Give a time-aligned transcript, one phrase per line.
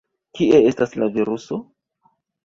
[0.37, 1.59] Kie estas la viruso?